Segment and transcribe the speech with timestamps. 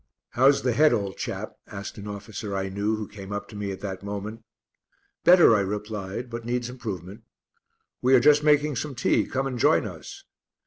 [0.31, 3.69] "How's the head, old chap?" asked an officer I knew who came up to me
[3.71, 4.43] at that moment.
[5.23, 7.21] "Better," I replied, "but needs improvement."
[8.01, 10.23] "We are just making some tea; come and join us."